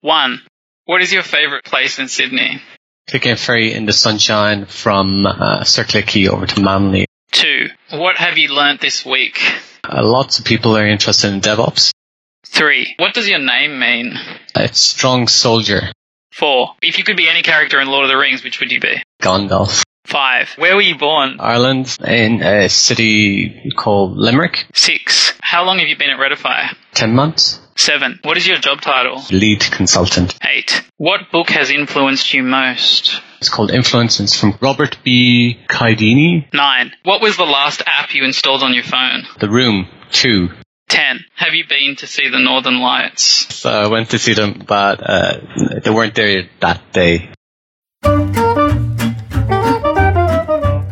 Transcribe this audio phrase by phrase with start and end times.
[0.00, 0.42] One.
[0.84, 2.62] What is your favourite place in Sydney?
[3.06, 7.06] Taking a ferry in the sunshine from uh, Circular Quay over to Manly.
[7.32, 7.68] Two.
[7.90, 9.40] What have you learnt this week?
[9.84, 11.90] Uh, lots of people are interested in DevOps.
[12.46, 12.94] Three.
[12.98, 14.14] What does your name mean?
[14.54, 15.92] It's strong soldier.
[16.32, 16.74] Four.
[16.82, 19.02] If you could be any character in Lord of the Rings, which would you be?
[19.22, 19.82] Gandalf.
[20.06, 20.50] Five.
[20.56, 21.36] Where were you born?
[21.40, 24.66] Ireland in a city called Limerick.
[24.72, 25.34] Six.
[25.42, 26.74] How long have you been at Readify?
[26.94, 27.60] Ten months.
[27.78, 28.18] Seven.
[28.24, 29.22] What is your job title?
[29.30, 30.36] Lead consultant.
[30.44, 30.82] Eight.
[30.96, 33.22] What book has influenced you most?
[33.38, 34.18] It's called Influence.
[34.18, 35.60] It's from Robert B.
[35.70, 36.48] Cialdini.
[36.52, 36.92] Nine.
[37.04, 39.22] What was the last app you installed on your phone?
[39.38, 39.86] The Room.
[40.10, 40.48] Two.
[40.88, 41.24] 10.
[41.36, 43.54] Have you been to see the Northern Lights?
[43.54, 45.38] So I went to see them, but uh,
[45.84, 47.30] they weren't there that day.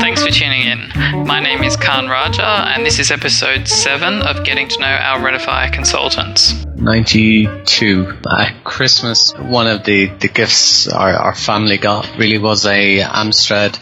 [0.00, 1.26] Thanks for tuning in.
[1.26, 5.18] My name is Khan Raja, and this is episode 7 of Getting to Know Our
[5.20, 6.64] Readify Consultants.
[6.80, 8.18] 92.
[8.30, 13.78] At Christmas, one of the, the gifts our, our family got really was a Amstrad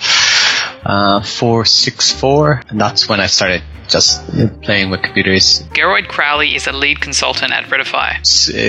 [0.84, 4.27] uh, 464, and that's when I started just
[4.62, 5.62] playing with computers.
[5.72, 8.18] Geroid Crowley is a lead consultant at Readify.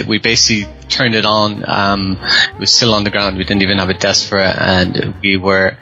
[0.04, 1.64] Uh, we basically turned it on.
[1.68, 2.18] Um,
[2.54, 3.38] it was still on the ground.
[3.38, 5.78] We didn't even have a desk for it, and we were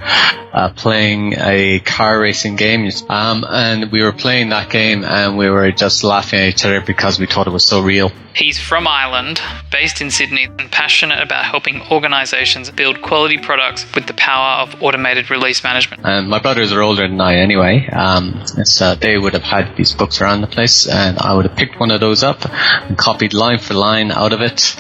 [0.54, 2.90] uh, playing a car racing game.
[3.10, 6.82] Um, and we were playing that game, and we were just laughing at each other
[6.82, 8.12] because we thought it was so real.
[8.34, 9.42] He's from Ireland,
[9.72, 14.82] based in Sydney, and passionate about helping organisations build quality products with the power of
[14.84, 16.06] automated release management.
[16.06, 19.94] And my brothers are older than I anyway, um, so they would have had these
[19.94, 23.34] books around the place, and I would have picked one of those up and copied
[23.34, 24.76] line for line out of it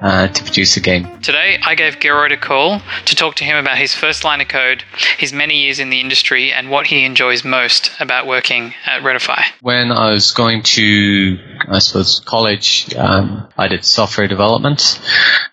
[0.00, 1.20] uh, to produce a game.
[1.20, 4.48] Today, I gave Geroid a call to talk to him about his first line of
[4.48, 4.84] code,
[5.18, 9.42] his many years in the industry, and what he enjoys most about working at Readify.
[9.60, 15.00] When I was going to, I suppose, college, um, I did software development,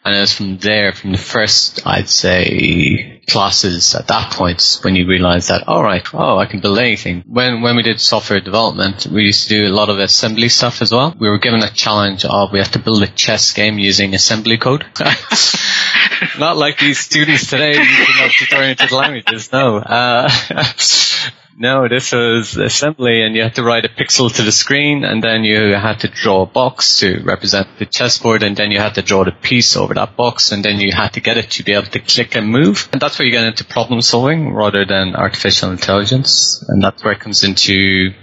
[0.04, 4.96] and it was from there, from the first, I'd say, classes at that point when
[4.96, 7.24] you realize that, all right, oh, I can build anything.
[7.28, 10.82] When when we did software development, we used to do a lot of assembly stuff
[10.82, 11.16] as well.
[11.20, 14.58] We were given a challenge of we have to build a chess game using assembly
[14.58, 14.86] code.
[16.40, 19.52] Not like these students today using object-oriented languages.
[19.52, 19.78] No.
[19.78, 20.30] Uh,
[21.58, 25.24] No, this was assembly, and you had to write a pixel to the screen, and
[25.24, 28.96] then you had to draw a box to represent the chessboard, and then you had
[28.96, 31.64] to draw the piece over that box, and then you had to get it to
[31.64, 32.90] be able to click and move.
[32.92, 37.14] And that's where you get into problem solving rather than artificial intelligence, and that's where
[37.14, 38.14] it comes into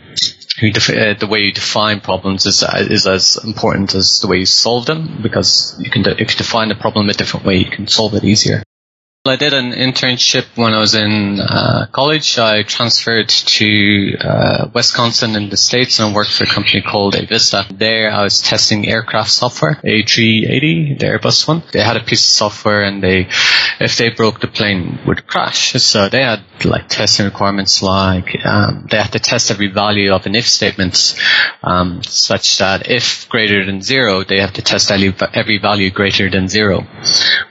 [0.62, 4.84] uh, the way you define problems is is as important as the way you solve
[4.86, 7.86] them because you can de- if you define the problem a different way, you can
[7.88, 8.62] solve it easier.
[9.24, 12.40] I did an internship when I was in uh, college.
[12.40, 17.68] I transferred to uh, Wisconsin in the States and worked for a company called Avista.
[17.78, 21.62] There I was testing aircraft software, A380, the Airbus one.
[21.72, 23.28] They had a piece of software and they,
[23.78, 25.74] if they broke the plane would crash.
[25.80, 30.26] So they had like testing requirements like um, they had to test every value of
[30.26, 31.16] an if statement
[31.62, 36.48] um, such that if greater than zero, they have to test every value greater than
[36.48, 36.80] zero,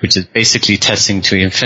[0.01, 1.60] which is basically testing to infinity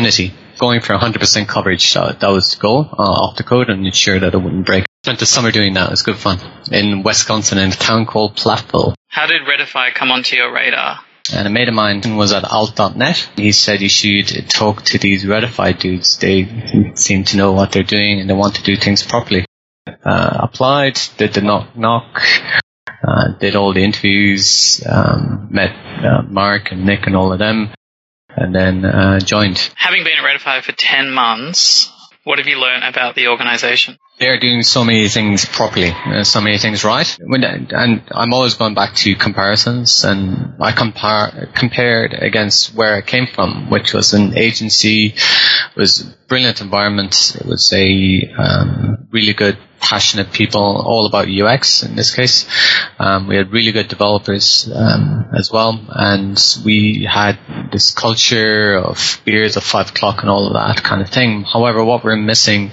[0.57, 1.95] going for 100% coverage.
[1.95, 4.85] Uh, that was the goal uh, of the code and ensure that it wouldn't break.
[5.03, 5.87] Spent the summer doing that.
[5.87, 6.39] It was good fun
[6.71, 8.95] in Wisconsin in a town called Platteville.
[9.07, 10.99] How did Readify come onto your radar?
[11.33, 13.29] And a mate of mine was at alt.net.
[13.35, 16.17] He said you should talk to these Readify dudes.
[16.17, 19.45] They seem to know what they're doing and they want to do things properly.
[19.87, 22.21] Uh, applied, did the knock knock,
[23.07, 25.71] uh, did all the interviews, um, met
[26.03, 27.74] uh, Mark and Nick and all of them
[28.35, 29.57] and then uh, joined.
[29.75, 31.91] Having been at Readify for 10 months,
[32.23, 33.97] what have you learned about the organization?
[34.17, 37.07] They're doing so many things properly, uh, so many things right.
[37.21, 43.01] When, and I'm always going back to comparisons, and I compare, compared against where I
[43.01, 49.07] came from, which was an agency, it was a brilliant environment, it was a um,
[49.11, 52.47] really good passionate people all about UX in this case.
[52.97, 57.37] Um, we had really good developers um, as well, and we had
[57.71, 61.43] this culture of beers at five o'clock and all of that kind of thing.
[61.43, 62.71] However, what we're missing,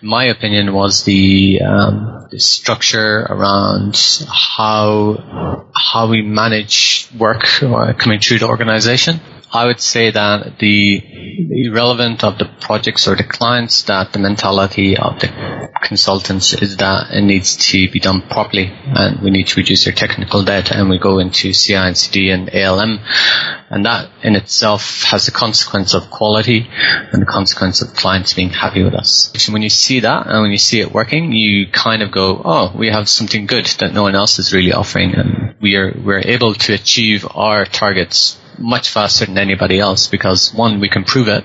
[0.00, 3.94] in my opinion, was the, um, the structure around
[4.26, 9.20] how how we manage work uh, coming through the organization.
[9.50, 11.02] I would say that the
[11.50, 17.10] irrelevant of the projects or the clients, that the mentality of the consultants is that
[17.12, 20.90] it needs to be done properly and we need to reduce our technical debt and
[20.90, 22.98] we go into CI and CD and ALM
[23.70, 26.68] and that in itself has the consequence of quality
[27.12, 29.32] and the consequence of clients being happy with us.
[29.48, 32.76] When you see that and when you see it working, you kind of go, oh,
[32.76, 36.20] we have something good that no one else is really offering and we are, we're
[36.20, 41.28] able to achieve our targets much faster than anybody else because one, we can prove
[41.28, 41.44] it.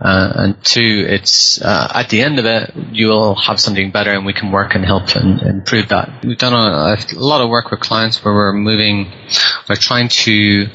[0.00, 4.24] Uh, and two, it's uh, at the end of it, you'll have something better, and
[4.24, 6.24] we can work and help and, improve that.
[6.24, 9.12] We've done a, a, lot of work with clients where we're moving,
[9.68, 10.68] we're trying to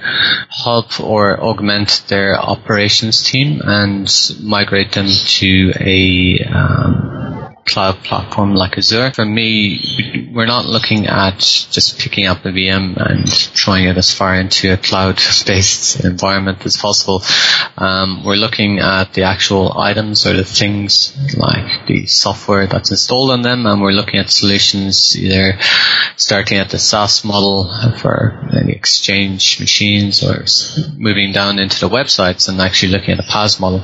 [0.49, 4.07] help or augment their operations team and
[4.43, 7.24] migrate them to a um,
[7.65, 9.11] cloud platform like Azure.
[9.13, 14.13] For me, we're not looking at just picking up a VM and throwing it as
[14.13, 17.23] far into a cloud-based environment as possible.
[17.77, 23.31] Um, we're looking at the actual items or the things like the software that's installed
[23.31, 25.57] on them, and we're looking at solutions either
[26.15, 30.45] starting at the SaaS model for any exchange machines or
[30.97, 33.81] moving down into the websites and actually looking at a PaaS model.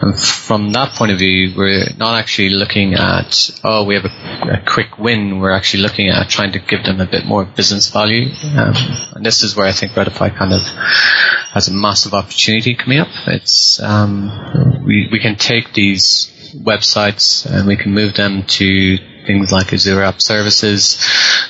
[0.00, 2.50] And from that point of view, we're not actually
[2.94, 5.40] at, oh, we have a, a quick win.
[5.40, 8.30] We're actually looking at trying to give them a bit more business value.
[8.56, 8.74] Um,
[9.14, 13.08] and this is where I think Readify kind of has a massive opportunity coming up.
[13.26, 19.50] It's, um, we, we can take these websites and we can move them to things
[19.52, 20.98] like Azure App Services.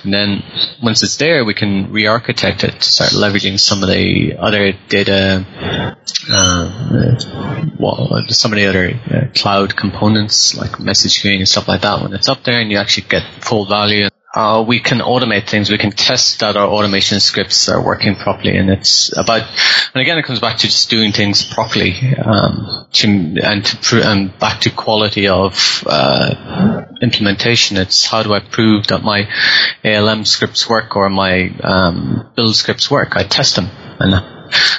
[0.05, 0.43] And then
[0.82, 5.44] once it's there, we can re-architect it to start leveraging some of the other data,
[6.31, 7.17] uh,
[7.79, 12.03] well, some of the other uh, cloud components like message queuing and stuff like that.
[12.03, 15.71] When it's up there and you actually get full value uh, we can automate things.
[15.71, 19.43] We can test that our automation scripts are working properly, and it's about.
[19.95, 23.06] And again, it comes back to just doing things properly, um, to,
[23.41, 27.77] and to and back to quality of uh, implementation.
[27.77, 29.29] It's how do I prove that my
[29.85, 33.17] ALM scripts work or my um, build scripts work?
[33.17, 33.67] I test them,
[34.01, 34.33] and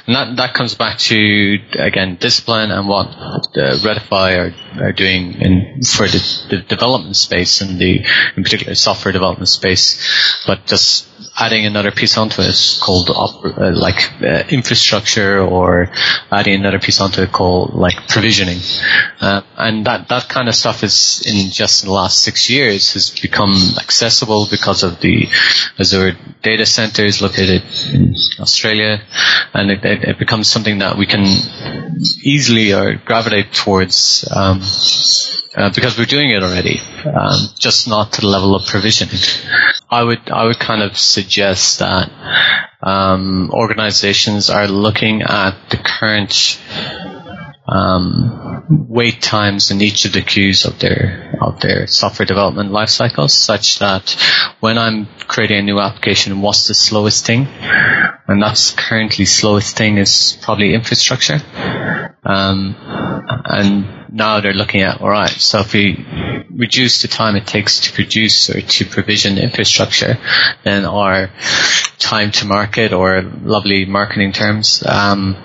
[0.08, 3.08] and that, that comes back to, again, discipline and what
[3.54, 8.06] the Readify are, are doing in, for the, the development space and the,
[8.38, 10.44] in particular, software development space.
[10.46, 11.08] But just
[11.38, 15.92] adding another piece onto it called op- uh, like uh, infrastructure or
[16.32, 18.60] adding another piece onto it called like provisioning.
[19.20, 22.94] Uh, and that, that kind of stuff is in just in the last six years
[22.94, 25.28] has become accessible because of the
[25.80, 26.12] Azure
[26.42, 29.02] data centers located in Australia.
[29.54, 31.24] And it, it, it becomes something that we can
[32.24, 34.62] easily or gravitate towards um,
[35.56, 39.16] uh, because we're doing it already, um, just not to the level of provisioning.
[39.90, 42.12] I would I would kind of suggest that
[42.82, 46.60] um, organizations are looking at the current
[47.68, 52.90] um, wait times in each of the queues of their of their software development life
[52.90, 54.12] cycles, such that
[54.60, 57.48] when I'm creating a new application, what's the slowest thing?
[58.28, 61.40] And that's currently slowest thing is probably infrastructure.
[62.24, 62.76] Um,
[63.46, 65.30] and now they're looking at all right.
[65.30, 66.06] So if we
[66.50, 70.18] reduce the time it takes to produce or to provision infrastructure,
[70.64, 71.30] then our
[72.00, 75.36] time to market or lovely marketing terms um,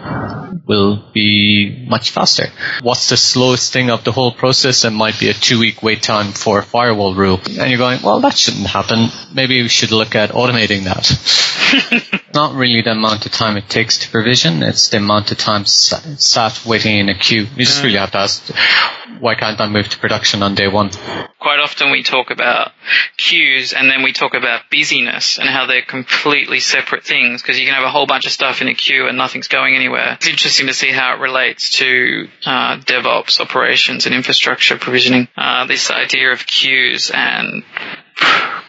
[0.70, 2.46] will be much faster.
[2.80, 4.84] What's the slowest thing of the whole process?
[4.84, 8.20] It might be a two-week wait time for a firewall rule, and you're going, well,
[8.20, 9.08] that shouldn't happen.
[9.34, 12.22] Maybe we should look at automating that.
[12.34, 15.64] Not really the amount of time it takes to provision; it's the amount of time
[15.66, 17.48] sat waiting in a queue.
[17.56, 17.84] You just mm.
[17.84, 18.48] really have to ask
[19.18, 20.90] why can't I move to production on day one?
[21.70, 22.72] Often we talk about
[23.16, 27.64] queues and then we talk about busyness and how they're completely separate things because you
[27.64, 30.14] can have a whole bunch of stuff in a queue and nothing's going anywhere.
[30.14, 35.28] It's interesting to see how it relates to uh, DevOps operations and infrastructure provisioning.
[35.36, 37.62] Uh, this idea of queues and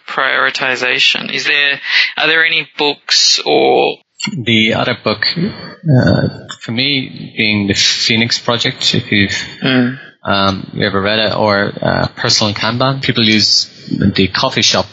[0.08, 1.34] prioritization.
[1.34, 1.82] Is there
[2.18, 3.98] are there any books or
[4.38, 10.11] the other book uh, for me being the Phoenix Project, if you've mm.
[10.24, 14.86] Um, you ever read it, or uh, Personal Kanban, people use the coffee shop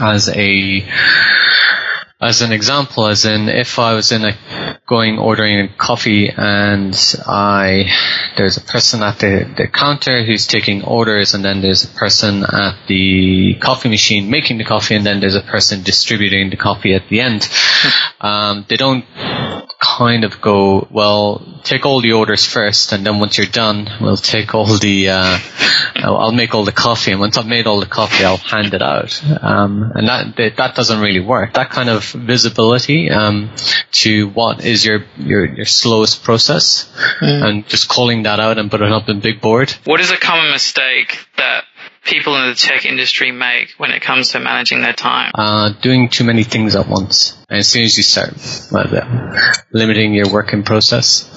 [0.00, 0.88] as a
[2.20, 6.94] as an example, as in if I was in a going ordering a coffee and
[7.26, 7.84] I
[8.36, 12.42] there's a person at the, the counter who's taking orders and then there's a person
[12.42, 16.94] at the coffee machine making the coffee and then there's a person distributing the coffee
[16.94, 17.48] at the end.
[18.20, 19.04] Um, they don't
[19.80, 24.16] kind of go, well, take all the orders first, and then once you're done, we'll
[24.16, 25.38] take all the, uh,
[25.96, 28.82] I'll make all the coffee, and once I've made all the coffee, I'll hand it
[28.82, 29.22] out.
[29.42, 31.54] Um, and that that doesn't really work.
[31.54, 33.50] That kind of visibility um,
[33.92, 37.44] to what is your your, your slowest process, mm.
[37.44, 39.70] and just calling that out and putting it up in big board.
[39.84, 41.64] What is a common mistake that
[42.08, 45.30] people in the tech industry make when it comes to managing their time?
[45.34, 47.36] Uh, doing too many things at once.
[47.48, 48.34] And as soon as you start
[49.72, 51.28] limiting your working process,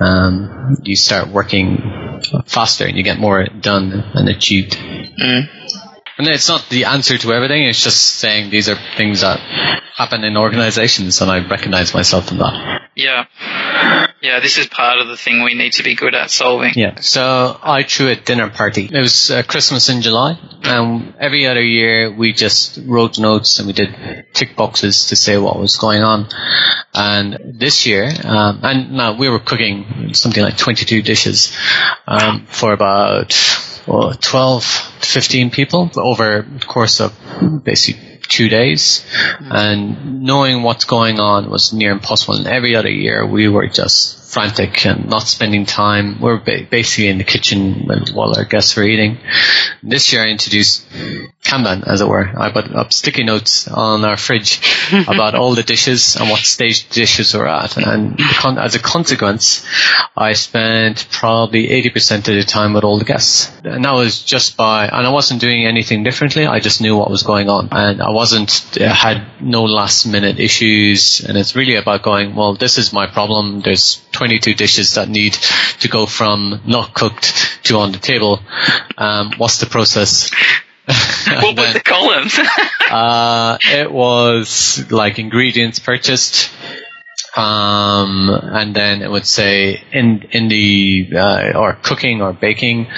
[0.00, 4.72] um, you start working faster and you get more done and achieved.
[4.72, 5.48] Mm.
[6.18, 7.64] And it's not the answer to everything.
[7.64, 9.38] It's just saying these are things that
[9.96, 12.82] happen in organizations, and I recognize myself in that.
[12.96, 13.26] Yeah.
[14.20, 16.72] Yeah, this is part of the thing we need to be good at solving.
[16.74, 16.98] Yeah.
[17.00, 18.88] So I threw a dinner party.
[18.92, 23.68] It was uh, Christmas in July, and every other year we just wrote notes and
[23.68, 26.28] we did tick boxes to say what was going on.
[26.94, 31.56] And this year, um, and now we were cooking something like 22 dishes
[32.06, 33.36] um, for about
[33.86, 37.14] well, 12 15 people over the course of
[37.64, 39.04] basically two days.
[39.12, 39.52] Mm-hmm.
[39.52, 42.36] And knowing what's going on was near impossible.
[42.36, 46.20] And every other year we were just frantic and not spending time.
[46.20, 49.18] We are ba- basically in the kitchen while our guests were eating.
[49.82, 50.86] This year I introduced
[51.48, 52.28] Kanban, as it were.
[52.36, 54.60] I put up sticky notes on our fridge
[55.08, 57.76] about all the dishes and what stage the dishes were at.
[57.78, 59.66] And con- as a consequence,
[60.16, 63.50] I spent probably 80% of the time with all the guests.
[63.64, 66.46] And that was just by, and I wasn't doing anything differently.
[66.46, 67.68] I just knew what was going on.
[67.72, 71.20] And I wasn't, had no last minute issues.
[71.20, 73.62] And it's really about going, well, this is my problem.
[73.62, 75.32] There's 22 dishes that need
[75.80, 78.40] to go from not cooked to on the table.
[78.98, 80.30] Um, what's the process?
[81.42, 82.38] what were the columns?
[82.90, 86.50] uh, it was like ingredients purchased.
[87.36, 92.88] Um, and then it would say in in the uh, or cooking or baking,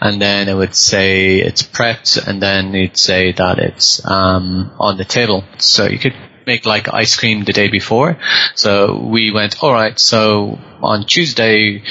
[0.00, 4.98] and then it would say it's prepped, and then it'd say that it's um, on
[4.98, 5.42] the table.
[5.56, 6.14] So you could
[6.46, 8.18] make like ice cream the day before.
[8.54, 9.98] So we went, all right.
[9.98, 11.82] So on Tuesday,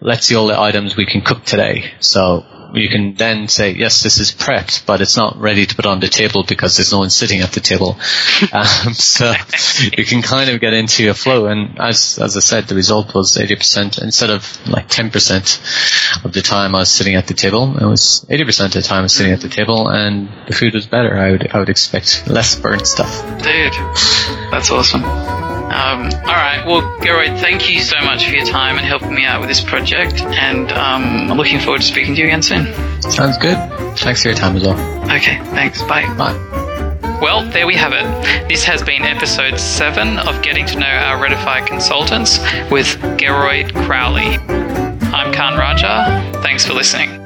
[0.00, 1.92] let's see all the items we can cook today.
[2.00, 2.44] So
[2.76, 6.00] you can then say, yes, this is prepped, but it's not ready to put on
[6.00, 7.98] the table because there's no one sitting at the table.
[8.52, 9.32] um, so
[9.96, 11.46] you can kind of get into a flow.
[11.46, 16.42] And as, as I said, the result was 80% instead of like 10% of the
[16.42, 17.76] time I was sitting at the table.
[17.76, 20.74] It was 80% of the time I was sitting at the table and the food
[20.74, 21.16] was better.
[21.16, 23.22] I would, I would expect less burnt stuff.
[23.42, 23.72] Dude,
[24.50, 25.45] that's awesome.
[25.76, 26.64] Um, all right.
[26.66, 29.62] Well, Geroid, thank you so much for your time and helping me out with this
[29.62, 30.22] project.
[30.22, 32.72] And um, I'm looking forward to speaking to you again soon.
[33.02, 33.56] Sounds good.
[33.98, 35.04] Thanks for your time as well.
[35.04, 35.38] Okay.
[35.52, 35.82] Thanks.
[35.82, 36.06] Bye.
[36.16, 36.32] Bye.
[37.20, 38.48] Well, there we have it.
[38.48, 42.38] This has been episode 7 of Getting to Know Our Readify Consultants
[42.70, 42.86] with
[43.18, 44.38] Geroid Crowley.
[45.12, 46.32] I'm Khan Raja.
[46.42, 47.25] Thanks for listening.